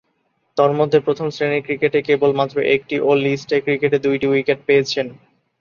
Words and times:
তন্মধ্যে 0.57 0.99
প্রথম-শ্রেণীর 1.05 1.65
ক্রিকেটে 1.65 1.99
কেবলমাত্র 2.07 2.55
একটি 2.75 2.95
ও 2.99 3.19
লিস্ট 3.23 3.49
এ 3.51 3.59
ক্রিকেটে 3.65 3.97
দুইটি 4.05 4.25
উইকেট 4.27 4.59
পেয়েছেন। 4.67 5.07